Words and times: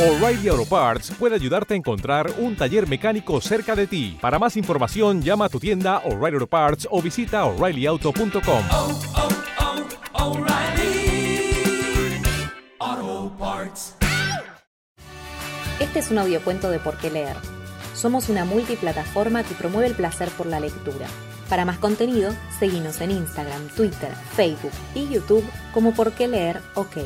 O'Reilly 0.00 0.48
Auto 0.48 0.64
Parts 0.64 1.10
puede 1.18 1.34
ayudarte 1.34 1.74
a 1.74 1.76
encontrar 1.76 2.32
un 2.38 2.56
taller 2.56 2.88
mecánico 2.88 3.38
cerca 3.42 3.76
de 3.76 3.86
ti. 3.86 4.16
Para 4.18 4.38
más 4.38 4.56
información, 4.56 5.20
llama 5.20 5.44
a 5.44 5.48
tu 5.50 5.60
tienda 5.60 5.98
O'Reilly 6.06 6.36
Auto 6.36 6.46
Parts 6.46 6.88
o 6.90 7.02
visita 7.02 7.44
oreillyauto.com. 7.44 8.64
oh, 8.70 9.00
oh, 12.80 13.32
Parts. 13.38 13.94
Este 15.78 15.98
es 15.98 16.10
un 16.10 16.16
audiocuento 16.16 16.70
de 16.70 16.78
Por 16.78 16.96
qué 16.96 17.10
leer. 17.10 17.36
Somos 17.94 18.30
una 18.30 18.46
multiplataforma 18.46 19.42
que 19.42 19.54
promueve 19.54 19.88
el 19.88 19.94
placer 19.94 20.30
por 20.30 20.46
la 20.46 20.60
lectura. 20.60 21.08
Para 21.50 21.66
más 21.66 21.76
contenido, 21.76 22.32
seguimos 22.58 23.02
en 23.02 23.10
Instagram, 23.10 23.68
Twitter, 23.76 24.14
Facebook 24.34 24.72
y 24.94 25.10
YouTube 25.10 25.44
como 25.74 25.92
Por 25.92 26.12
qué 26.12 26.26
leer 26.26 26.62
OK. 26.74 26.96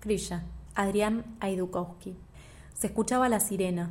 Krilla, 0.00 0.44
Adrián 0.74 1.26
Aidukowski. 1.40 2.16
Se 2.72 2.86
escuchaba 2.86 3.28
la 3.28 3.38
sirena. 3.38 3.90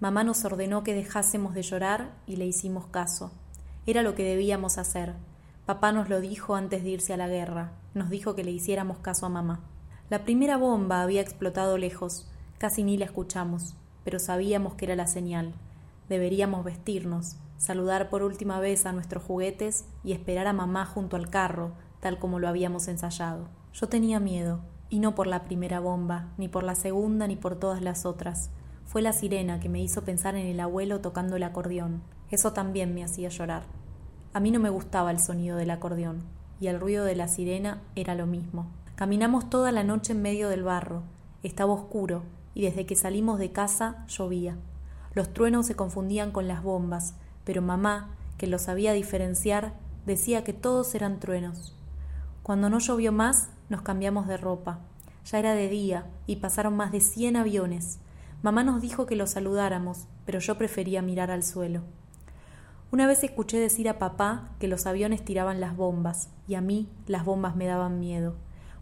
Mamá 0.00 0.24
nos 0.24 0.44
ordenó 0.44 0.82
que 0.82 0.94
dejásemos 0.94 1.54
de 1.54 1.62
llorar 1.62 2.10
y 2.26 2.34
le 2.36 2.44
hicimos 2.44 2.88
caso. 2.88 3.30
Era 3.86 4.02
lo 4.02 4.16
que 4.16 4.24
debíamos 4.24 4.78
hacer. 4.78 5.14
Papá 5.64 5.92
nos 5.92 6.08
lo 6.08 6.20
dijo 6.20 6.56
antes 6.56 6.82
de 6.82 6.90
irse 6.90 7.14
a 7.14 7.16
la 7.16 7.28
guerra. 7.28 7.70
Nos 7.94 8.10
dijo 8.10 8.34
que 8.34 8.42
le 8.42 8.50
hiciéramos 8.50 8.98
caso 8.98 9.26
a 9.26 9.28
mamá. 9.28 9.60
La 10.10 10.24
primera 10.24 10.56
bomba 10.56 11.02
había 11.02 11.20
explotado 11.20 11.78
lejos. 11.78 12.28
Casi 12.58 12.82
ni 12.82 12.96
la 12.96 13.04
escuchamos, 13.04 13.76
pero 14.02 14.18
sabíamos 14.18 14.74
que 14.74 14.86
era 14.86 14.96
la 14.96 15.06
señal. 15.06 15.54
Deberíamos 16.08 16.64
vestirnos, 16.64 17.36
saludar 17.58 18.10
por 18.10 18.24
última 18.24 18.58
vez 18.58 18.86
a 18.86 18.92
nuestros 18.92 19.22
juguetes 19.22 19.84
y 20.02 20.14
esperar 20.14 20.48
a 20.48 20.52
mamá 20.52 20.84
junto 20.84 21.14
al 21.14 21.30
carro, 21.30 21.74
tal 22.00 22.18
como 22.18 22.40
lo 22.40 22.48
habíamos 22.48 22.88
ensayado. 22.88 23.48
Yo 23.72 23.88
tenía 23.88 24.18
miedo, 24.18 24.60
y 24.94 25.00
no 25.00 25.16
por 25.16 25.26
la 25.26 25.42
primera 25.42 25.80
bomba, 25.80 26.28
ni 26.38 26.46
por 26.46 26.62
la 26.62 26.76
segunda, 26.76 27.26
ni 27.26 27.34
por 27.34 27.56
todas 27.56 27.82
las 27.82 28.06
otras. 28.06 28.50
Fue 28.84 29.02
la 29.02 29.12
sirena 29.12 29.58
que 29.58 29.68
me 29.68 29.82
hizo 29.82 30.04
pensar 30.04 30.36
en 30.36 30.46
el 30.46 30.60
abuelo 30.60 31.00
tocando 31.00 31.34
el 31.34 31.42
acordeón. 31.42 32.04
Eso 32.30 32.52
también 32.52 32.94
me 32.94 33.02
hacía 33.02 33.28
llorar. 33.28 33.64
A 34.34 34.38
mí 34.38 34.52
no 34.52 34.60
me 34.60 34.70
gustaba 34.70 35.10
el 35.10 35.18
sonido 35.18 35.56
del 35.56 35.72
acordeón, 35.72 36.22
y 36.60 36.68
el 36.68 36.78
ruido 36.78 37.04
de 37.04 37.16
la 37.16 37.26
sirena 37.26 37.82
era 37.96 38.14
lo 38.14 38.26
mismo. 38.26 38.70
Caminamos 38.94 39.50
toda 39.50 39.72
la 39.72 39.82
noche 39.82 40.12
en 40.12 40.22
medio 40.22 40.48
del 40.48 40.62
barro. 40.62 41.02
Estaba 41.42 41.72
oscuro, 41.72 42.22
y 42.54 42.62
desde 42.62 42.86
que 42.86 42.94
salimos 42.94 43.40
de 43.40 43.50
casa 43.50 44.06
llovía. 44.06 44.58
Los 45.12 45.32
truenos 45.34 45.66
se 45.66 45.74
confundían 45.74 46.30
con 46.30 46.46
las 46.46 46.62
bombas, 46.62 47.16
pero 47.42 47.62
mamá, 47.62 48.14
que 48.38 48.46
lo 48.46 48.60
sabía 48.60 48.92
diferenciar, 48.92 49.74
decía 50.06 50.44
que 50.44 50.52
todos 50.52 50.94
eran 50.94 51.18
truenos. 51.18 51.74
Cuando 52.44 52.68
no 52.68 52.78
llovió 52.78 53.10
más, 53.10 53.48
nos 53.70 53.80
cambiamos 53.80 54.28
de 54.28 54.36
ropa. 54.36 54.80
Ya 55.24 55.38
era 55.38 55.54
de 55.54 55.70
día 55.70 56.10
y 56.26 56.36
pasaron 56.36 56.76
más 56.76 56.92
de 56.92 57.00
cien 57.00 57.36
aviones. 57.36 58.00
Mamá 58.42 58.62
nos 58.62 58.82
dijo 58.82 59.06
que 59.06 59.16
los 59.16 59.30
saludáramos, 59.30 60.08
pero 60.26 60.40
yo 60.40 60.58
prefería 60.58 61.00
mirar 61.00 61.30
al 61.30 61.42
suelo. 61.42 61.80
Una 62.92 63.06
vez 63.06 63.24
escuché 63.24 63.58
decir 63.58 63.88
a 63.88 63.98
papá 63.98 64.50
que 64.60 64.68
los 64.68 64.84
aviones 64.84 65.24
tiraban 65.24 65.58
las 65.58 65.74
bombas, 65.74 66.28
y 66.46 66.54
a 66.54 66.60
mí 66.60 66.90
las 67.06 67.24
bombas 67.24 67.56
me 67.56 67.64
daban 67.64 67.98
miedo. 67.98 68.34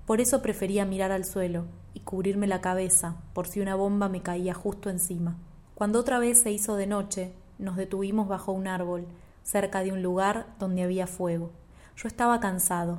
Por 0.07 0.21
eso 0.21 0.43
prefería 0.43 0.85
mirar 0.85 1.13
al 1.13 1.25
suelo 1.25 1.67
y 1.95 2.01
cubrirme 2.01 2.49
la 2.49 2.61
cabeza, 2.63 3.15
por 3.33 3.47
si 3.47 3.61
una 3.61 3.77
bomba 3.77 4.09
me 4.09 4.23
caía 4.23 4.55
justo 4.55 4.91
encima. 4.91 5.37
Cuando 5.77 6.01
otra 6.01 6.19
vez 6.19 6.43
se 6.43 6.51
hizo 6.51 6.75
de 6.75 6.89
noche, 6.89 7.33
nos 7.61 7.77
detuvimos 7.77 8.27
bajo 8.27 8.51
un 8.51 8.67
árbol, 8.67 9.07
cerca 9.45 9.85
de 9.85 9.93
un 9.93 10.03
lugar 10.03 10.49
donde 10.59 10.83
había 10.83 11.07
fuego. 11.07 11.53
Yo 11.95 12.09
estaba 12.09 12.41
cansado, 12.41 12.99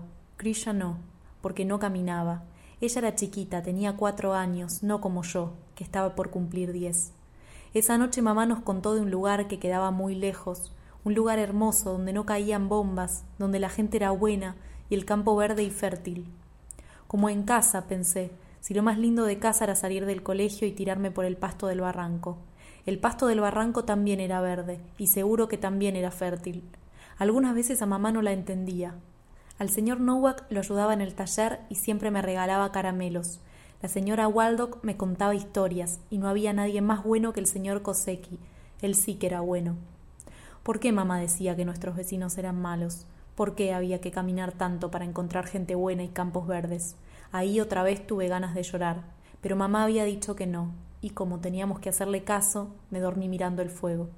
No, 0.74 0.98
porque 1.42 1.64
no 1.64 1.80
caminaba. 1.80 2.44
Ella 2.82 3.00
era 3.00 3.16
chiquita, 3.16 3.64
tenía 3.64 3.96
cuatro 3.96 4.34
años, 4.34 4.84
no 4.84 5.00
como 5.00 5.24
yo, 5.24 5.54
que 5.76 5.84
estaba 5.84 6.16
por 6.16 6.32
cumplir 6.32 6.74
diez. 6.74 7.14
Esa 7.74 7.98
noche 7.98 8.22
mamá 8.22 8.46
nos 8.46 8.60
contó 8.62 8.94
de 8.94 9.02
un 9.02 9.10
lugar 9.10 9.48
que 9.48 9.58
quedaba 9.58 9.92
muy 9.92 10.16
lejos, 10.16 10.74
un 11.06 11.14
lugar 11.14 11.40
hermoso 11.40 11.94
donde 11.94 12.14
no 12.14 12.26
caían 12.26 12.68
bombas, 12.68 13.26
donde 13.40 13.60
la 13.60 13.70
gente 13.70 13.98
era 13.98 14.12
buena 14.12 14.56
y 14.90 14.96
el 14.96 15.06
campo 15.06 15.36
verde 15.36 15.64
y 15.64 15.70
fértil. 15.70 16.28
Como 17.08 17.30
en 17.30 17.44
casa, 17.44 17.88
pensé, 17.88 18.32
si 18.60 18.74
lo 18.74 18.84
más 18.84 18.98
lindo 18.98 19.24
de 19.26 19.40
casa 19.40 19.64
era 19.64 19.76
salir 19.76 20.06
del 20.06 20.24
colegio 20.24 20.68
y 20.68 20.72
tirarme 20.72 21.10
por 21.10 21.26
el 21.26 21.38
pasto 21.38 21.68
del 21.68 21.82
barranco. 21.82 22.38
El 22.86 23.00
pasto 23.00 23.28
del 23.28 23.40
barranco 23.40 23.86
también 23.86 24.20
era 24.20 24.42
verde, 24.42 24.82
y 24.98 25.08
seguro 25.08 25.48
que 25.48 25.58
también 25.58 25.96
era 25.96 26.12
fértil. 26.12 26.64
Algunas 27.18 27.56
veces 27.56 27.82
a 27.82 27.86
mamá 27.86 28.12
no 28.12 28.22
la 28.22 28.34
entendía, 28.34 28.96
al 29.60 29.70
señor 29.70 30.00
Nowak 30.00 30.46
lo 30.50 30.60
ayudaba 30.60 30.94
en 30.94 31.02
el 31.02 31.14
taller 31.14 31.60
y 31.70 31.76
siempre 31.76 32.12
me 32.12 32.22
regalaba 32.22 32.72
caramelos. 32.72 33.40
La 33.82 33.90
señora 33.90 34.28
Waldock 34.28 34.84
me 34.84 34.98
contaba 34.98 35.36
historias 35.36 36.00
y 36.10 36.18
no 36.18 36.28
había 36.28 36.54
nadie 36.54 36.82
más 36.82 37.04
bueno 37.04 37.34
que 37.34 37.40
el 37.40 37.48
señor 37.48 37.82
Koseki. 37.82 38.40
Él 38.82 38.96
sí 38.96 39.16
que 39.16 39.28
era 39.28 39.42
bueno. 39.42 39.76
¿Por 40.64 40.80
qué 40.80 40.92
mamá 40.92 41.20
decía 41.20 41.56
que 41.56 41.66
nuestros 41.66 41.96
vecinos 41.96 42.38
eran 42.38 42.62
malos? 42.62 43.06
¿Por 43.36 43.56
qué 43.56 43.74
había 43.74 44.02
que 44.02 44.12
caminar 44.12 44.54
tanto 44.54 44.90
para 44.90 45.06
encontrar 45.06 45.46
gente 45.46 45.76
buena 45.76 46.04
y 46.04 46.10
campos 46.10 46.48
verdes? 46.48 46.96
Ahí 47.32 47.60
otra 47.60 47.84
vez 47.84 48.06
tuve 48.08 48.28
ganas 48.28 48.56
de 48.56 48.64
llorar, 48.64 49.04
pero 49.42 49.56
mamá 49.56 49.84
había 49.84 50.06
dicho 50.06 50.36
que 50.36 50.48
no, 50.48 50.72
y 51.02 51.10
como 51.10 51.40
teníamos 51.40 51.80
que 51.80 51.90
hacerle 51.90 52.24
caso, 52.24 52.70
me 52.90 53.00
dormí 53.00 53.28
mirando 53.28 53.62
el 53.62 53.70
fuego. 53.70 54.10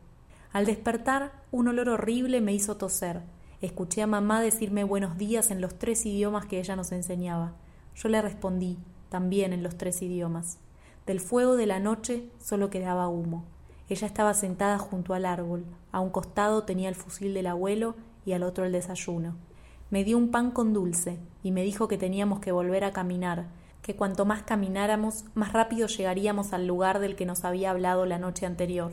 Al 0.53 0.65
despertar, 0.65 1.31
un 1.51 1.67
olor 1.67 1.89
horrible 1.89 2.41
me 2.41 2.53
hizo 2.53 2.77
toser, 2.77 3.21
Escuché 3.65 4.03
a 4.03 4.07
mamá 4.07 4.41
decirme 4.41 4.83
buenos 4.83 5.17
días 5.17 5.49
en 5.49 5.59
los 5.59 5.73
tres 5.79 6.05
idiomas 6.05 6.45
que 6.45 6.59
ella 6.59 6.75
nos 6.75 6.91
enseñaba. 6.91 7.53
Yo 7.95 8.09
le 8.09 8.21
respondí, 8.21 8.77
también 9.09 9.53
en 9.53 9.63
los 9.63 9.75
tres 9.75 10.03
idiomas. 10.03 10.59
Del 11.07 11.19
fuego 11.19 11.55
de 11.55 11.65
la 11.65 11.79
noche 11.79 12.29
solo 12.39 12.69
quedaba 12.69 13.07
humo. 13.07 13.43
Ella 13.89 14.05
estaba 14.05 14.35
sentada 14.35 14.77
junto 14.77 15.15
al 15.15 15.25
árbol. 15.25 15.65
A 15.91 15.99
un 15.99 16.11
costado 16.11 16.61
tenía 16.61 16.89
el 16.89 16.93
fusil 16.93 17.33
del 17.33 17.47
abuelo 17.47 17.95
y 18.23 18.33
al 18.33 18.43
otro 18.43 18.65
el 18.65 18.71
desayuno. 18.71 19.33
Me 19.89 20.03
dio 20.03 20.19
un 20.19 20.29
pan 20.29 20.51
con 20.51 20.71
dulce 20.71 21.17
y 21.41 21.49
me 21.49 21.63
dijo 21.63 21.87
que 21.87 21.97
teníamos 21.97 22.41
que 22.41 22.51
volver 22.51 22.83
a 22.83 22.93
caminar, 22.93 23.47
que 23.81 23.95
cuanto 23.95 24.25
más 24.25 24.43
camináramos, 24.43 25.25
más 25.33 25.53
rápido 25.53 25.87
llegaríamos 25.87 26.53
al 26.53 26.67
lugar 26.67 26.99
del 26.99 27.15
que 27.15 27.25
nos 27.25 27.43
había 27.43 27.71
hablado 27.71 28.05
la 28.05 28.19
noche 28.19 28.45
anterior. 28.45 28.91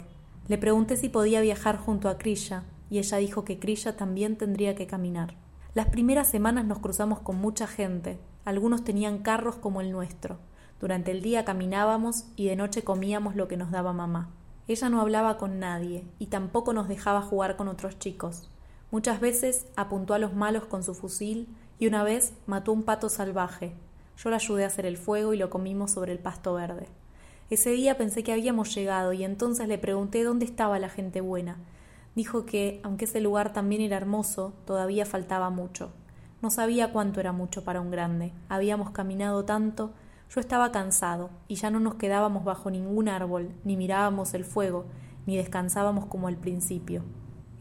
Le 0.48 0.56
pregunté 0.56 0.96
si 0.96 1.10
podía 1.10 1.42
viajar 1.42 1.76
junto 1.76 2.08
a 2.08 2.16
Krilla 2.16 2.64
y 2.92 2.98
ella 2.98 3.16
dijo 3.16 3.42
que 3.46 3.58
Krilla 3.58 3.96
también 3.96 4.36
tendría 4.36 4.74
que 4.74 4.86
caminar. 4.86 5.34
Las 5.72 5.86
primeras 5.86 6.28
semanas 6.28 6.66
nos 6.66 6.78
cruzamos 6.80 7.20
con 7.20 7.36
mucha 7.36 7.66
gente, 7.66 8.18
algunos 8.44 8.84
tenían 8.84 9.20
carros 9.20 9.54
como 9.54 9.80
el 9.80 9.90
nuestro. 9.90 10.36
Durante 10.78 11.10
el 11.10 11.22
día 11.22 11.46
caminábamos 11.46 12.26
y 12.36 12.48
de 12.48 12.56
noche 12.56 12.84
comíamos 12.84 13.34
lo 13.34 13.48
que 13.48 13.56
nos 13.56 13.70
daba 13.70 13.94
mamá. 13.94 14.28
Ella 14.68 14.90
no 14.90 15.00
hablaba 15.00 15.38
con 15.38 15.58
nadie 15.58 16.04
y 16.18 16.26
tampoco 16.26 16.74
nos 16.74 16.86
dejaba 16.86 17.22
jugar 17.22 17.56
con 17.56 17.68
otros 17.68 17.98
chicos. 17.98 18.50
Muchas 18.90 19.20
veces 19.20 19.64
apuntó 19.74 20.12
a 20.12 20.18
los 20.18 20.34
malos 20.34 20.66
con 20.66 20.84
su 20.84 20.92
fusil 20.92 21.48
y 21.78 21.86
una 21.86 22.04
vez 22.04 22.34
mató 22.44 22.74
un 22.74 22.82
pato 22.82 23.08
salvaje. 23.08 23.72
Yo 24.18 24.28
la 24.28 24.36
ayudé 24.36 24.64
a 24.64 24.66
hacer 24.66 24.84
el 24.84 24.98
fuego 24.98 25.32
y 25.32 25.38
lo 25.38 25.48
comimos 25.48 25.92
sobre 25.92 26.12
el 26.12 26.18
pasto 26.18 26.52
verde. 26.52 26.88
Ese 27.48 27.70
día 27.70 27.96
pensé 27.96 28.22
que 28.22 28.34
habíamos 28.34 28.74
llegado 28.74 29.14
y 29.14 29.24
entonces 29.24 29.66
le 29.66 29.78
pregunté 29.78 30.24
dónde 30.24 30.44
estaba 30.44 30.78
la 30.78 30.90
gente 30.90 31.22
buena, 31.22 31.56
Dijo 32.14 32.44
que, 32.44 32.80
aunque 32.84 33.06
ese 33.06 33.20
lugar 33.20 33.52
también 33.52 33.80
era 33.80 33.96
hermoso, 33.96 34.52
todavía 34.66 35.06
faltaba 35.06 35.50
mucho. 35.50 35.92
No 36.42 36.50
sabía 36.50 36.92
cuánto 36.92 37.20
era 37.20 37.32
mucho 37.32 37.64
para 37.64 37.80
un 37.80 37.90
grande. 37.90 38.32
Habíamos 38.48 38.90
caminado 38.90 39.44
tanto, 39.44 39.92
yo 40.28 40.40
estaba 40.40 40.72
cansado, 40.72 41.30
y 41.48 41.54
ya 41.54 41.70
no 41.70 41.80
nos 41.80 41.94
quedábamos 41.94 42.44
bajo 42.44 42.70
ningún 42.70 43.08
árbol, 43.08 43.50
ni 43.64 43.76
mirábamos 43.76 44.34
el 44.34 44.44
fuego, 44.44 44.86
ni 45.26 45.36
descansábamos 45.36 46.06
como 46.06 46.28
al 46.28 46.36
principio. 46.36 47.02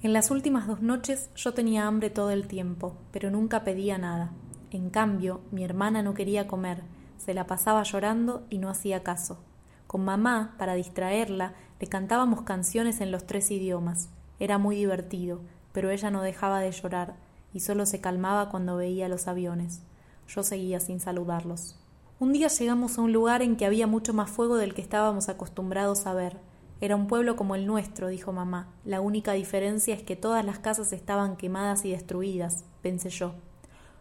En 0.01 0.13
las 0.13 0.31
últimas 0.31 0.67
dos 0.67 0.81
noches 0.81 1.29
yo 1.35 1.53
tenía 1.53 1.85
hambre 1.85 2.09
todo 2.09 2.31
el 2.31 2.47
tiempo, 2.47 2.97
pero 3.11 3.29
nunca 3.29 3.63
pedía 3.63 3.97
nada. 3.97 4.31
En 4.71 4.89
cambio, 4.89 5.41
mi 5.51 5.63
hermana 5.63 6.01
no 6.01 6.13
quería 6.13 6.47
comer, 6.47 6.81
se 7.17 7.33
la 7.35 7.45
pasaba 7.45 7.83
llorando 7.83 8.47
y 8.49 8.57
no 8.57 8.69
hacía 8.69 9.03
caso. 9.03 9.43
Con 9.85 10.03
mamá, 10.03 10.55
para 10.57 10.73
distraerla, 10.73 11.53
le 11.79 11.87
cantábamos 11.87 12.41
canciones 12.41 12.99
en 12.99 13.11
los 13.11 13.27
tres 13.27 13.51
idiomas. 13.51 14.09
Era 14.41 14.57
muy 14.57 14.75
divertido, 14.75 15.39
pero 15.71 15.91
ella 15.91 16.09
no 16.09 16.23
dejaba 16.23 16.61
de 16.61 16.71
llorar 16.71 17.13
y 17.53 17.59
solo 17.59 17.85
se 17.85 18.01
calmaba 18.01 18.49
cuando 18.49 18.75
veía 18.75 19.07
los 19.07 19.27
aviones. 19.27 19.83
Yo 20.27 20.41
seguía 20.41 20.79
sin 20.79 20.99
saludarlos. 20.99 21.79
Un 22.19 22.33
día 22.33 22.47
llegamos 22.47 22.97
a 22.97 23.01
un 23.01 23.13
lugar 23.13 23.43
en 23.43 23.55
que 23.55 23.67
había 23.67 23.85
mucho 23.85 24.15
más 24.15 24.31
fuego 24.31 24.57
del 24.57 24.73
que 24.73 24.81
estábamos 24.81 25.29
acostumbrados 25.29 26.07
a 26.07 26.15
ver. 26.15 26.37
Era 26.79 26.95
un 26.95 27.05
pueblo 27.05 27.35
como 27.35 27.53
el 27.53 27.67
nuestro, 27.67 28.07
dijo 28.07 28.33
mamá. 28.33 28.73
La 28.83 28.99
única 28.99 29.33
diferencia 29.33 29.93
es 29.93 30.01
que 30.01 30.15
todas 30.15 30.43
las 30.43 30.57
casas 30.57 30.91
estaban 30.91 31.37
quemadas 31.37 31.85
y 31.85 31.91
destruidas, 31.91 32.65
pensé 32.81 33.11
yo. 33.11 33.35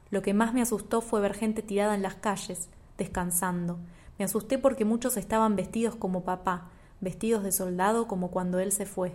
Lo 0.08 0.22
que 0.22 0.32
más 0.32 0.54
me 0.54 0.62
asustó 0.62 1.02
fue 1.02 1.20
ver 1.20 1.34
gente 1.34 1.60
tirada 1.60 1.94
en 1.94 2.00
las 2.00 2.14
calles, 2.14 2.70
descansando. 2.96 3.78
Me 4.18 4.24
asusté 4.24 4.56
porque 4.56 4.86
muchos 4.86 5.18
estaban 5.18 5.54
vestidos 5.54 5.96
como 5.96 6.24
papá, 6.24 6.70
vestidos 7.02 7.42
de 7.42 7.52
soldado 7.52 8.08
como 8.08 8.30
cuando 8.30 8.58
él 8.58 8.72
se 8.72 8.86
fue 8.86 9.14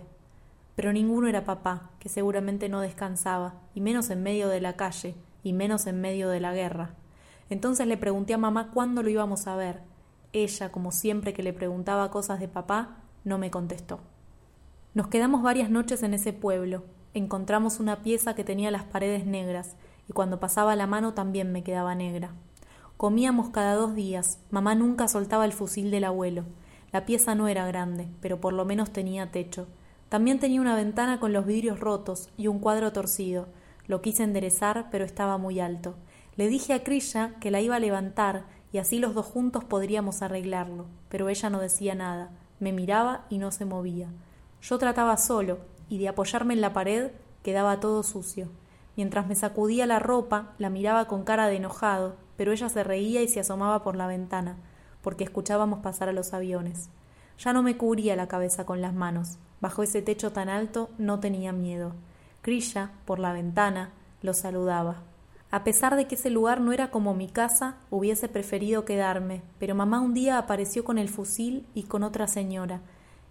pero 0.76 0.92
ninguno 0.92 1.26
era 1.26 1.44
papá, 1.44 1.90
que 1.98 2.08
seguramente 2.08 2.68
no 2.68 2.80
descansaba, 2.80 3.54
y 3.74 3.80
menos 3.80 4.10
en 4.10 4.22
medio 4.22 4.48
de 4.48 4.60
la 4.60 4.76
calle, 4.76 5.16
y 5.42 5.52
menos 5.52 5.86
en 5.86 6.00
medio 6.00 6.28
de 6.28 6.38
la 6.38 6.52
guerra. 6.52 6.90
Entonces 7.48 7.86
le 7.86 7.96
pregunté 7.96 8.34
a 8.34 8.38
mamá 8.38 8.70
cuándo 8.72 9.02
lo 9.02 9.08
íbamos 9.08 9.46
a 9.46 9.56
ver. 9.56 9.80
Ella, 10.32 10.70
como 10.70 10.92
siempre 10.92 11.32
que 11.32 11.42
le 11.42 11.54
preguntaba 11.54 12.10
cosas 12.10 12.40
de 12.40 12.48
papá, 12.48 12.98
no 13.24 13.38
me 13.38 13.50
contestó. 13.50 14.00
Nos 14.92 15.08
quedamos 15.08 15.42
varias 15.42 15.70
noches 15.70 16.02
en 16.02 16.14
ese 16.14 16.32
pueblo. 16.32 16.84
Encontramos 17.14 17.80
una 17.80 18.02
pieza 18.02 18.34
que 18.34 18.44
tenía 18.44 18.70
las 18.70 18.84
paredes 18.84 19.24
negras, 19.24 19.76
y 20.08 20.12
cuando 20.12 20.40
pasaba 20.40 20.76
la 20.76 20.86
mano 20.86 21.14
también 21.14 21.52
me 21.52 21.62
quedaba 21.62 21.94
negra. 21.94 22.32
Comíamos 22.96 23.48
cada 23.50 23.74
dos 23.74 23.94
días. 23.94 24.40
Mamá 24.50 24.74
nunca 24.74 25.08
soltaba 25.08 25.44
el 25.46 25.52
fusil 25.52 25.90
del 25.90 26.04
abuelo. 26.04 26.44
La 26.92 27.06
pieza 27.06 27.34
no 27.34 27.48
era 27.48 27.66
grande, 27.66 28.08
pero 28.20 28.40
por 28.40 28.52
lo 28.52 28.64
menos 28.64 28.90
tenía 28.90 29.30
techo. 29.30 29.66
También 30.08 30.38
tenía 30.38 30.60
una 30.60 30.76
ventana 30.76 31.18
con 31.18 31.32
los 31.32 31.46
vidrios 31.46 31.80
rotos 31.80 32.30
y 32.36 32.46
un 32.46 32.58
cuadro 32.58 32.92
torcido. 32.92 33.48
Lo 33.86 34.02
quise 34.02 34.22
enderezar, 34.22 34.88
pero 34.90 35.04
estaba 35.04 35.36
muy 35.38 35.60
alto. 35.60 35.94
Le 36.36 36.48
dije 36.48 36.74
a 36.74 36.84
Crilla 36.84 37.34
que 37.40 37.50
la 37.50 37.60
iba 37.60 37.76
a 37.76 37.80
levantar 37.80 38.44
y 38.72 38.78
así 38.78 38.98
los 38.98 39.14
dos 39.14 39.26
juntos 39.26 39.64
podríamos 39.64 40.22
arreglarlo, 40.22 40.86
pero 41.08 41.28
ella 41.28 41.50
no 41.50 41.60
decía 41.60 41.94
nada, 41.94 42.30
me 42.60 42.72
miraba 42.72 43.24
y 43.30 43.38
no 43.38 43.50
se 43.50 43.64
movía. 43.64 44.08
Yo 44.60 44.78
trataba 44.78 45.16
solo, 45.16 45.58
y 45.88 45.98
de 45.98 46.08
apoyarme 46.08 46.54
en 46.54 46.60
la 46.60 46.72
pared 46.72 47.10
quedaba 47.42 47.80
todo 47.80 48.02
sucio. 48.02 48.48
Mientras 48.96 49.26
me 49.26 49.34
sacudía 49.34 49.86
la 49.86 49.98
ropa, 49.98 50.54
la 50.58 50.70
miraba 50.70 51.06
con 51.06 51.24
cara 51.24 51.46
de 51.46 51.56
enojado, 51.56 52.16
pero 52.36 52.52
ella 52.52 52.68
se 52.68 52.82
reía 52.82 53.22
y 53.22 53.28
se 53.28 53.40
asomaba 53.40 53.82
por 53.82 53.96
la 53.96 54.06
ventana, 54.06 54.56
porque 55.02 55.24
escuchábamos 55.24 55.80
pasar 55.80 56.08
a 56.08 56.12
los 56.12 56.32
aviones. 56.34 56.90
Ya 57.38 57.52
no 57.52 57.62
me 57.62 57.76
cubría 57.76 58.16
la 58.16 58.28
cabeza 58.28 58.66
con 58.66 58.80
las 58.80 58.94
manos. 58.94 59.38
Bajo 59.60 59.82
ese 59.82 60.02
techo 60.02 60.32
tan 60.32 60.48
alto 60.48 60.90
no 60.98 61.20
tenía 61.20 61.52
miedo. 61.52 61.92
Crilla, 62.42 62.92
por 63.04 63.18
la 63.18 63.32
ventana, 63.32 63.90
lo 64.22 64.34
saludaba. 64.34 65.02
A 65.50 65.64
pesar 65.64 65.96
de 65.96 66.06
que 66.06 66.16
ese 66.16 66.30
lugar 66.30 66.60
no 66.60 66.72
era 66.72 66.90
como 66.90 67.14
mi 67.14 67.28
casa, 67.28 67.76
hubiese 67.90 68.28
preferido 68.28 68.84
quedarme, 68.84 69.42
pero 69.58 69.74
mamá 69.74 70.00
un 70.00 70.14
día 70.14 70.38
apareció 70.38 70.84
con 70.84 70.98
el 70.98 71.08
fusil 71.08 71.66
y 71.74 71.84
con 71.84 72.02
otra 72.02 72.26
señora. 72.26 72.80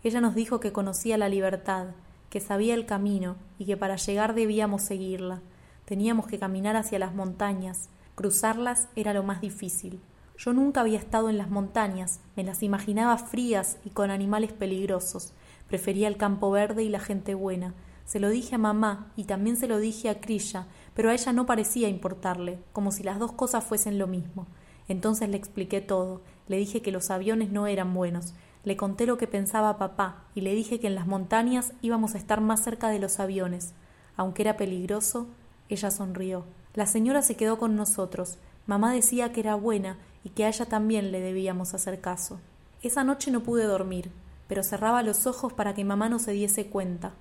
Ella 0.04 0.22
nos 0.22 0.36
dijo 0.36 0.60
que 0.60 0.72
conocía 0.72 1.18
la 1.18 1.30
libertad, 1.30 1.88
que 2.30 2.40
sabía 2.40 2.74
el 2.74 2.86
camino 2.86 3.36
y 3.60 3.66
que 3.66 3.78
para 3.78 3.96
llegar 3.98 4.34
debíamos 4.34 4.82
seguirla. 4.82 5.42
Teníamos 5.86 6.28
que 6.28 6.40
caminar 6.40 6.76
hacia 6.76 7.00
las 7.00 7.14
montañas, 7.14 7.90
Cruzarlas 8.16 8.88
era 8.96 9.14
lo 9.14 9.24
más 9.24 9.42
difícil. 9.42 10.00
Yo 10.38 10.54
nunca 10.54 10.80
había 10.80 10.98
estado 10.98 11.30
en 11.30 11.38
las 11.38 11.50
montañas, 11.50 12.22
me 12.38 12.46
las 12.46 12.64
imaginaba 12.64 13.18
frías 13.18 13.78
y 13.84 13.90
con 13.90 14.10
animales 14.10 14.54
peligrosos. 14.54 15.34
Prefería 15.68 16.08
el 16.08 16.18
campo 16.18 16.52
verde 16.52 16.84
y 16.84 16.90
la 16.90 17.00
gente 17.00 17.36
buena. 17.36 17.74
Se 18.06 18.20
lo 18.20 18.30
dije 18.30 18.56
a 18.56 18.60
mamá 18.60 19.12
y 19.16 19.24
también 19.24 19.58
se 19.58 19.68
lo 19.68 19.80
dije 19.80 20.10
a 20.10 20.22
Crilla, 20.22 20.68
pero 20.94 21.10
a 21.10 21.14
ella 21.14 21.34
no 21.34 21.46
parecía 21.46 21.90
importarle, 21.90 22.60
como 22.72 22.92
si 22.92 23.04
las 23.04 23.18
dos 23.18 23.32
cosas 23.32 23.64
fuesen 23.64 23.98
lo 23.98 24.08
mismo. 24.08 24.46
Entonces 24.88 25.30
le 25.30 25.38
expliqué 25.38 25.82
todo, 25.82 26.22
le 26.48 26.58
dije 26.58 26.82
que 26.82 26.92
los 26.92 27.10
aviones 27.10 27.50
no 27.50 27.66
eran 27.66 27.94
buenos, 27.94 28.36
le 28.64 28.78
conté 28.78 29.06
lo 29.06 29.18
que 29.18 29.28
pensaba 29.28 29.78
papá 29.78 30.26
y 30.36 30.42
le 30.42 30.54
dije 30.54 30.80
que 30.80 30.88
en 30.88 30.96
las 30.96 31.08
montañas 31.08 31.74
íbamos 31.82 32.16
a 32.16 32.18
estar 32.18 32.42
más 32.42 32.64
cerca 32.64 32.90
de 32.90 33.00
los 33.00 33.20
aviones. 33.20 33.74
Aunque 34.18 34.44
era 34.44 34.58
peligroso, 34.58 35.28
ella 35.70 35.92
sonrió. 35.92 36.46
La 36.74 36.86
señora 36.86 37.22
se 37.22 37.36
quedó 37.36 37.58
con 37.58 37.76
nosotros. 37.76 38.38
Mamá 38.68 38.94
decía 38.94 39.32
que 39.32 39.40
era 39.40 39.56
buena 39.56 39.98
y 40.24 40.30
que 40.30 40.46
a 40.46 40.50
ella 40.50 40.66
también 40.66 41.12
le 41.12 41.22
debíamos 41.22 41.74
hacer 41.74 42.02
caso. 42.02 42.40
Esa 42.82 43.04
noche 43.04 43.32
no 43.32 43.44
pude 43.44 43.66
dormir, 43.66 44.12
pero 44.48 44.64
cerraba 44.64 45.04
los 45.04 45.28
ojos 45.28 45.54
para 45.54 45.74
que 45.74 45.86
mamá 45.86 46.10
no 46.10 46.20
se 46.20 46.32
diese 46.32 46.68
cuenta. 46.68 47.14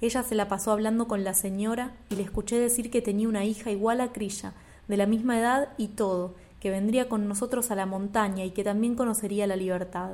Ella 0.00 0.22
se 0.22 0.34
la 0.34 0.48
pasó 0.48 0.72
hablando 0.72 1.08
con 1.08 1.24
la 1.24 1.34
señora 1.34 1.96
y 2.08 2.16
le 2.16 2.22
escuché 2.22 2.58
decir 2.58 2.90
que 2.90 3.02
tenía 3.02 3.28
una 3.28 3.44
hija 3.44 3.70
igual 3.70 4.00
a 4.00 4.12
Crilla, 4.12 4.54
de 4.86 4.96
la 4.96 5.06
misma 5.06 5.38
edad 5.38 5.70
y 5.76 5.88
todo, 5.88 6.34
que 6.60 6.70
vendría 6.70 7.08
con 7.08 7.28
nosotros 7.28 7.70
a 7.70 7.74
la 7.74 7.86
montaña 7.86 8.44
y 8.44 8.50
que 8.52 8.64
también 8.64 8.94
conocería 8.94 9.46
la 9.46 9.56
libertad. 9.56 10.12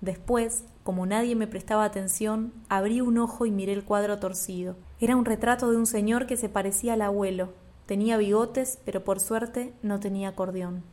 Después, 0.00 0.64
como 0.82 1.06
nadie 1.06 1.36
me 1.36 1.46
prestaba 1.46 1.84
atención, 1.84 2.52
abrí 2.68 3.00
un 3.00 3.18
ojo 3.18 3.46
y 3.46 3.50
miré 3.50 3.72
el 3.72 3.84
cuadro 3.84 4.18
torcido. 4.18 4.76
Era 5.00 5.16
un 5.16 5.24
retrato 5.24 5.70
de 5.70 5.76
un 5.76 5.86
señor 5.86 6.26
que 6.26 6.36
se 6.36 6.48
parecía 6.48 6.94
al 6.94 7.02
abuelo, 7.02 7.50
Tenía 7.90 8.18
bigotes, 8.18 8.78
pero 8.84 9.02
por 9.02 9.18
suerte 9.18 9.74
no 9.82 9.98
tenía 9.98 10.28
acordeón. 10.28 10.84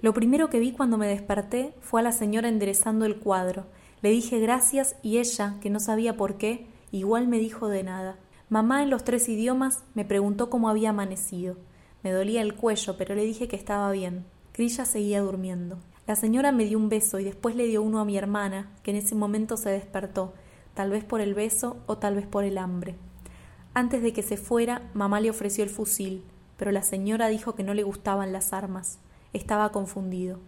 Lo 0.00 0.14
primero 0.14 0.48
que 0.48 0.58
vi 0.58 0.72
cuando 0.72 0.96
me 0.96 1.06
desperté 1.06 1.74
fue 1.82 2.00
a 2.00 2.02
la 2.02 2.12
señora 2.12 2.48
enderezando 2.48 3.04
el 3.04 3.18
cuadro. 3.18 3.66
Le 4.06 4.12
dije 4.12 4.38
gracias 4.38 4.94
y 5.02 5.18
ella, 5.18 5.56
que 5.60 5.68
no 5.68 5.80
sabía 5.80 6.16
por 6.16 6.36
qué, 6.36 6.68
igual 6.92 7.26
me 7.26 7.40
dijo 7.40 7.66
de 7.66 7.82
nada. 7.82 8.16
Mamá 8.48 8.84
en 8.84 8.88
los 8.88 9.02
tres 9.02 9.28
idiomas 9.28 9.82
me 9.94 10.04
preguntó 10.04 10.48
cómo 10.48 10.68
había 10.68 10.90
amanecido. 10.90 11.56
Me 12.04 12.12
dolía 12.12 12.40
el 12.40 12.54
cuello, 12.54 12.96
pero 12.96 13.16
le 13.16 13.24
dije 13.24 13.48
que 13.48 13.56
estaba 13.56 13.90
bien. 13.90 14.24
Crilla 14.52 14.84
seguía 14.84 15.22
durmiendo. 15.22 15.80
La 16.06 16.14
señora 16.14 16.52
me 16.52 16.66
dio 16.66 16.78
un 16.78 16.88
beso 16.88 17.18
y 17.18 17.24
después 17.24 17.56
le 17.56 17.66
dio 17.66 17.82
uno 17.82 17.98
a 17.98 18.04
mi 18.04 18.16
hermana, 18.16 18.70
que 18.84 18.92
en 18.92 18.98
ese 18.98 19.16
momento 19.16 19.56
se 19.56 19.70
despertó, 19.70 20.34
tal 20.74 20.90
vez 20.90 21.02
por 21.02 21.20
el 21.20 21.34
beso 21.34 21.78
o 21.86 21.98
tal 21.98 22.14
vez 22.14 22.28
por 22.28 22.44
el 22.44 22.58
hambre. 22.58 22.94
Antes 23.74 24.02
de 24.02 24.12
que 24.12 24.22
se 24.22 24.36
fuera, 24.36 24.82
mamá 24.94 25.18
le 25.18 25.30
ofreció 25.30 25.64
el 25.64 25.70
fusil 25.70 26.22
pero 26.56 26.70
la 26.70 26.82
señora 26.82 27.26
dijo 27.26 27.54
que 27.54 27.64
no 27.64 27.74
le 27.74 27.82
gustaban 27.82 28.32
las 28.32 28.52
armas. 28.52 28.98
Estaba 29.32 29.72
confundido. 29.72 30.38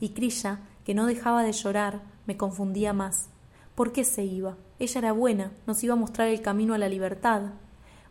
Y 0.00 0.10
Crilla, 0.10 0.60
que 0.84 0.94
no 0.94 1.06
dejaba 1.06 1.44
de 1.44 1.52
llorar, 1.52 2.00
me 2.26 2.36
confundía 2.36 2.92
más. 2.92 3.28
¿Por 3.74 3.92
qué 3.92 4.04
se 4.04 4.24
iba? 4.24 4.56
Ella 4.78 4.98
era 4.98 5.12
buena, 5.12 5.52
nos 5.66 5.82
iba 5.82 5.94
a 5.94 5.96
mostrar 5.96 6.28
el 6.28 6.42
camino 6.42 6.74
a 6.74 6.78
la 6.78 6.88
libertad. 6.88 7.52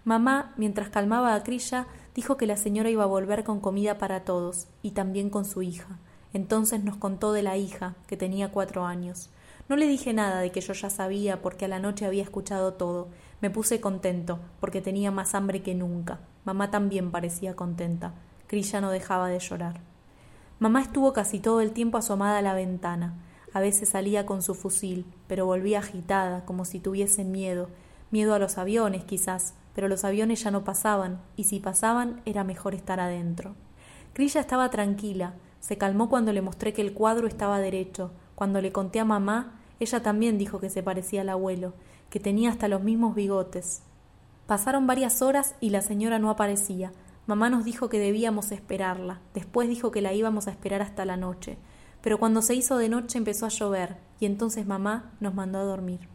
Mamá, 0.04 0.54
mientras 0.58 0.90
calmaba 0.90 1.36
a 1.36 1.44
Crilla, 1.44 1.86
dijo 2.16 2.38
que 2.38 2.48
la 2.48 2.58
señora 2.58 2.90
iba 2.90 3.04
a 3.04 3.08
volver 3.08 3.44
con 3.44 3.60
comida 3.60 3.98
para 3.98 4.24
todos, 4.24 4.68
y 4.82 4.92
también 4.92 5.30
con 5.30 5.46
su 5.46 5.62
hija. 5.62 6.00
Entonces 6.34 6.84
nos 6.84 6.98
contó 6.98 7.34
de 7.34 7.44
la 7.44 7.58
hija, 7.58 7.96
que 8.08 8.18
tenía 8.18 8.52
cuatro 8.52 8.86
años. 8.86 9.30
No 9.70 9.76
le 9.76 9.88
dije 9.88 10.14
nada 10.14 10.40
de 10.40 10.52
que 10.52 10.62
yo 10.62 10.74
ya 10.74 10.90
sabía 10.90 11.42
porque 11.42 11.66
a 11.66 11.68
la 11.68 11.80
noche 11.80 12.06
había 12.06 12.24
escuchado 12.24 12.74
todo. 12.74 13.10
Me 13.42 13.50
puse 13.50 13.80
contento, 13.80 14.40
porque 14.60 14.82
tenía 14.82 15.12
más 15.12 15.36
hambre 15.36 15.62
que 15.62 15.76
nunca. 15.76 16.20
Mamá 16.44 16.72
también 16.72 17.12
parecía 17.12 17.56
contenta. 17.56 18.14
Crilla 18.48 18.82
no 18.82 18.92
dejaba 18.92 19.30
de 19.30 19.40
llorar. 19.40 19.80
Mamá 20.60 20.82
estuvo 20.82 21.14
casi 21.14 21.40
todo 21.40 21.62
el 21.62 21.72
tiempo 21.72 21.98
asomada 21.98 22.40
a 22.40 22.42
la 22.42 22.54
ventana. 22.54 23.14
A 23.54 23.60
veces 23.60 23.90
salía 23.90 24.26
con 24.26 24.42
su 24.42 24.56
fusil, 24.56 25.06
pero 25.28 25.46
volvía 25.46 25.80
agitada, 25.80 26.46
como 26.46 26.66
si 26.66 26.80
tuviese 26.80 27.24
miedo. 27.24 27.70
Miedo 28.12 28.34
a 28.34 28.40
los 28.40 28.58
aviones, 28.58 29.04
quizás, 29.04 29.54
pero 29.76 29.88
los 29.88 30.04
aviones 30.04 30.44
ya 30.44 30.52
no 30.52 30.64
pasaban, 30.64 31.22
y 31.36 31.46
si 31.46 31.60
pasaban 31.60 32.22
era 32.26 32.44
mejor 32.44 32.76
estar 32.76 33.00
adentro. 33.00 33.56
Crilla 34.14 34.42
estaba 34.42 34.70
tranquila, 34.70 35.36
se 35.60 35.78
calmó 35.78 36.10
cuando 36.10 36.34
le 36.34 36.42
mostré 36.42 36.74
que 36.74 36.82
el 36.82 36.94
cuadro 36.94 37.28
estaba 37.28 37.60
derecho. 37.60 38.12
Cuando 38.36 38.62
le 38.62 38.72
conté 38.72 39.00
a 39.00 39.06
mamá, 39.06 39.60
ella 39.80 40.02
también 40.02 40.38
dijo 40.38 40.60
que 40.60 40.70
se 40.70 40.84
parecía 40.84 41.22
al 41.22 41.30
abuelo, 41.30 41.74
que 42.10 42.20
tenía 42.20 42.50
hasta 42.50 42.68
los 42.68 42.82
mismos 42.82 43.16
bigotes. 43.16 43.84
Pasaron 44.48 44.88
varias 44.88 45.22
horas 45.22 45.56
y 45.62 45.70
la 45.70 45.82
señora 45.82 46.20
no 46.20 46.30
aparecía. 46.30 46.92
Mamá 47.28 47.50
nos 47.50 47.64
dijo 47.64 47.88
que 47.88 48.00
debíamos 48.00 48.52
esperarla. 48.52 49.22
Después 49.34 49.70
dijo 49.70 49.92
que 49.92 50.02
la 50.02 50.14
íbamos 50.14 50.48
a 50.48 50.52
esperar 50.52 50.82
hasta 50.82 51.06
la 51.06 51.16
noche. 51.16 51.58
Pero 52.02 52.20
cuando 52.20 52.42
se 52.42 52.56
hizo 52.56 52.78
de 52.78 52.90
noche 52.90 53.18
empezó 53.18 53.46
a 53.46 53.50
llover 53.50 53.98
y 54.20 54.26
entonces 54.26 54.66
mamá 54.66 55.14
nos 55.20 55.34
mandó 55.34 55.60
a 55.60 55.64
dormir. 55.64 56.08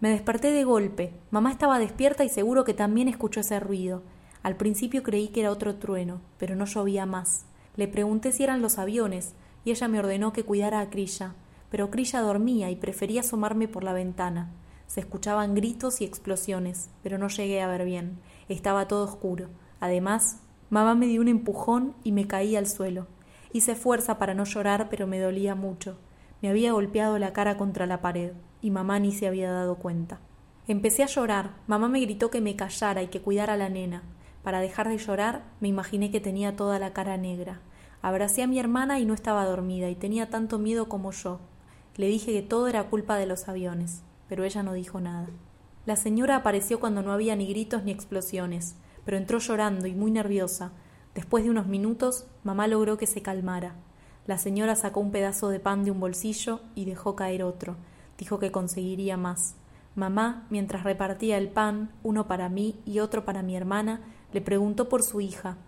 Me 0.00 0.10
desperté 0.10 0.50
de 0.50 0.64
golpe. 0.64 1.14
Mamá 1.30 1.52
estaba 1.52 1.78
despierta 1.78 2.24
y 2.24 2.28
seguro 2.28 2.64
que 2.64 2.74
también 2.74 3.08
escuchó 3.08 3.40
ese 3.40 3.60
ruido. 3.60 4.02
Al 4.42 4.56
principio 4.56 5.02
creí 5.02 5.28
que 5.28 5.40
era 5.40 5.52
otro 5.52 5.76
trueno, 5.76 6.20
pero 6.38 6.56
no 6.56 6.64
llovía 6.64 7.06
más. 7.06 7.46
Le 7.76 7.86
pregunté 7.86 8.32
si 8.32 8.42
eran 8.42 8.62
los 8.62 8.78
aviones 8.78 9.34
y 9.64 9.70
ella 9.70 9.88
me 9.88 10.00
ordenó 10.00 10.32
que 10.32 10.44
cuidara 10.44 10.80
a 10.80 10.90
Crilla. 10.90 11.34
Pero 11.70 11.90
Crilla 11.90 12.20
dormía 12.20 12.70
y 12.70 12.76
prefería 12.76 13.20
asomarme 13.20 13.68
por 13.68 13.84
la 13.84 13.92
ventana. 13.92 14.50
Se 14.88 15.00
escuchaban 15.00 15.54
gritos 15.54 16.00
y 16.00 16.04
explosiones, 16.04 16.90
pero 17.02 17.16
no 17.16 17.28
llegué 17.28 17.62
a 17.62 17.68
ver 17.68 17.84
bien. 17.84 18.18
Estaba 18.48 18.88
todo 18.88 19.04
oscuro. 19.04 19.48
Además, 19.80 20.40
mamá 20.68 20.94
me 20.94 21.06
dio 21.06 21.20
un 21.20 21.28
empujón 21.28 21.94
y 22.04 22.12
me 22.12 22.26
caí 22.26 22.56
al 22.56 22.66
suelo. 22.66 23.06
Hice 23.52 23.74
fuerza 23.74 24.18
para 24.18 24.34
no 24.34 24.44
llorar, 24.44 24.88
pero 24.90 25.06
me 25.06 25.20
dolía 25.20 25.54
mucho. 25.54 25.98
Me 26.40 26.48
había 26.48 26.72
golpeado 26.72 27.18
la 27.18 27.32
cara 27.32 27.56
contra 27.56 27.86
la 27.86 28.00
pared, 28.00 28.32
y 28.60 28.70
mamá 28.70 28.98
ni 28.98 29.12
se 29.12 29.26
había 29.26 29.52
dado 29.52 29.76
cuenta. 29.76 30.20
Empecé 30.66 31.02
a 31.02 31.06
llorar. 31.06 31.56
Mamá 31.66 31.88
me 31.88 32.00
gritó 32.00 32.30
que 32.30 32.40
me 32.40 32.56
callara 32.56 33.02
y 33.02 33.08
que 33.08 33.20
cuidara 33.20 33.54
a 33.54 33.56
la 33.56 33.68
nena. 33.68 34.02
Para 34.42 34.60
dejar 34.60 34.88
de 34.88 34.98
llorar, 34.98 35.42
me 35.60 35.68
imaginé 35.68 36.10
que 36.10 36.20
tenía 36.20 36.56
toda 36.56 36.78
la 36.78 36.92
cara 36.92 37.16
negra. 37.16 37.60
Abracé 38.00 38.42
a 38.42 38.46
mi 38.46 38.58
hermana 38.58 38.98
y 38.98 39.04
no 39.04 39.14
estaba 39.14 39.44
dormida, 39.44 39.90
y 39.90 39.94
tenía 39.94 40.30
tanto 40.30 40.58
miedo 40.58 40.88
como 40.88 41.12
yo. 41.12 41.40
Le 41.96 42.06
dije 42.06 42.32
que 42.32 42.42
todo 42.42 42.68
era 42.68 42.84
culpa 42.84 43.16
de 43.16 43.26
los 43.26 43.48
aviones 43.48 44.02
pero 44.32 44.44
ella 44.44 44.62
no 44.62 44.72
dijo 44.72 44.98
nada. 44.98 45.28
La 45.84 45.94
señora 45.94 46.36
apareció 46.36 46.80
cuando 46.80 47.02
no 47.02 47.12
había 47.12 47.36
ni 47.36 47.46
gritos 47.46 47.84
ni 47.84 47.92
explosiones, 47.92 48.76
pero 49.04 49.18
entró 49.18 49.38
llorando 49.40 49.86
y 49.86 49.94
muy 49.94 50.10
nerviosa. 50.10 50.72
Después 51.14 51.44
de 51.44 51.50
unos 51.50 51.66
minutos, 51.66 52.26
mamá 52.42 52.66
logró 52.66 52.96
que 52.96 53.06
se 53.06 53.22
calmara. 53.22 53.74
La 54.26 54.38
señora 54.38 54.76
sacó 54.76 55.00
un 55.00 55.10
pedazo 55.10 55.48
de 55.48 55.60
pan 55.60 55.84
de 55.84 55.90
un 55.90 56.00
bolsillo 56.00 56.60
y 56.74 56.84
dejó 56.84 57.16
caer 57.16 57.42
otro. 57.42 57.76
Dijo 58.18 58.38
que 58.38 58.52
conseguiría 58.52 59.16
más. 59.16 59.56
Mamá, 59.94 60.46
mientras 60.48 60.84
repartía 60.84 61.36
el 61.36 61.48
pan, 61.48 61.90
uno 62.02 62.26
para 62.26 62.48
mí 62.48 62.80
y 62.86 63.00
otro 63.00 63.24
para 63.24 63.42
mi 63.42 63.56
hermana, 63.56 64.00
le 64.32 64.40
preguntó 64.40 64.88
por 64.88 65.02
su 65.02 65.20
hija. 65.20 65.58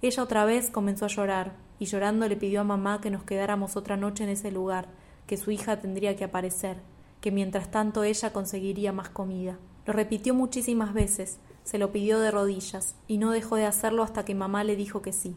Ella 0.00 0.22
otra 0.22 0.44
vez 0.44 0.70
comenzó 0.70 1.04
a 1.04 1.08
llorar, 1.08 1.52
y 1.78 1.86
llorando 1.86 2.28
le 2.28 2.36
pidió 2.36 2.62
a 2.62 2.64
mamá 2.64 3.00
que 3.00 3.10
nos 3.10 3.24
quedáramos 3.24 3.76
otra 3.76 3.96
noche 3.96 4.24
en 4.24 4.30
ese 4.30 4.50
lugar, 4.50 4.88
que 5.26 5.36
su 5.36 5.50
hija 5.50 5.80
tendría 5.80 6.16
que 6.16 6.24
aparecer, 6.24 6.78
que 7.20 7.30
mientras 7.30 7.70
tanto 7.70 8.04
ella 8.04 8.32
conseguiría 8.32 8.92
más 8.92 9.10
comida. 9.10 9.58
Lo 9.86 9.92
repitió 9.92 10.34
muchísimas 10.34 10.94
veces, 10.94 11.38
se 11.64 11.78
lo 11.78 11.90
pidió 11.90 12.20
de 12.20 12.30
rodillas, 12.30 12.94
y 13.08 13.18
no 13.18 13.30
dejó 13.32 13.56
de 13.56 13.66
hacerlo 13.66 14.02
hasta 14.02 14.24
que 14.24 14.34
mamá 14.34 14.62
le 14.62 14.76
dijo 14.76 15.02
que 15.02 15.12
sí. 15.12 15.34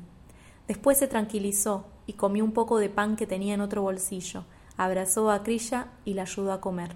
Después 0.67 0.97
se 0.97 1.07
tranquilizó 1.07 1.85
y 2.05 2.13
comió 2.13 2.43
un 2.43 2.51
poco 2.51 2.77
de 2.77 2.89
pan 2.89 3.15
que 3.15 3.25
tenía 3.25 3.53
en 3.53 3.61
otro 3.61 3.81
bolsillo, 3.81 4.43
abrazó 4.75 5.31
a 5.31 5.41
Crilla 5.43 5.87
y 6.05 6.13
la 6.13 6.23
ayudó 6.23 6.51
a 6.51 6.61
comer. 6.61 6.95